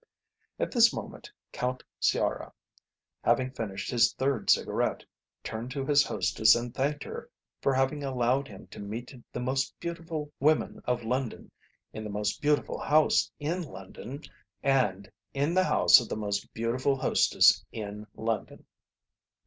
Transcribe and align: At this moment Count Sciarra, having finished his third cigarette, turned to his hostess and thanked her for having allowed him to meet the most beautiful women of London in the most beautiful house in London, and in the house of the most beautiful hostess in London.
At 0.57 0.71
this 0.71 0.91
moment 0.91 1.31
Count 1.51 1.83
Sciarra, 1.99 2.53
having 3.23 3.51
finished 3.51 3.91
his 3.91 4.13
third 4.13 4.49
cigarette, 4.49 5.05
turned 5.43 5.69
to 5.73 5.85
his 5.85 6.03
hostess 6.03 6.55
and 6.55 6.73
thanked 6.73 7.03
her 7.03 7.29
for 7.61 7.71
having 7.75 8.03
allowed 8.03 8.47
him 8.47 8.65
to 8.71 8.79
meet 8.79 9.13
the 9.31 9.39
most 9.39 9.79
beautiful 9.79 10.33
women 10.39 10.81
of 10.85 11.03
London 11.03 11.51
in 11.93 12.03
the 12.03 12.09
most 12.09 12.41
beautiful 12.41 12.79
house 12.79 13.29
in 13.39 13.61
London, 13.61 14.23
and 14.63 15.11
in 15.35 15.53
the 15.53 15.65
house 15.65 15.99
of 15.99 16.09
the 16.09 16.17
most 16.17 16.51
beautiful 16.51 16.95
hostess 16.97 17.63
in 17.71 18.07
London. 18.15 18.65